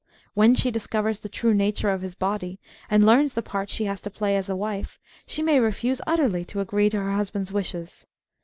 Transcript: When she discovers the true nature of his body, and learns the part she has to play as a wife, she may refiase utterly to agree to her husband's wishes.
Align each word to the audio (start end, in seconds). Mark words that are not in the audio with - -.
When 0.33 0.55
she 0.55 0.71
discovers 0.71 1.19
the 1.19 1.29
true 1.29 1.53
nature 1.53 1.91
of 1.91 2.01
his 2.01 2.15
body, 2.15 2.59
and 2.89 3.05
learns 3.05 3.35
the 3.35 3.43
part 3.43 3.69
she 3.69 3.85
has 3.85 4.01
to 4.01 4.09
play 4.09 4.35
as 4.35 4.49
a 4.49 4.55
wife, 4.55 4.97
she 5.27 5.43
may 5.43 5.59
refiase 5.59 6.01
utterly 6.07 6.43
to 6.45 6.59
agree 6.59 6.89
to 6.89 6.97
her 6.97 7.11
husband's 7.13 7.51
wishes. 7.51 8.07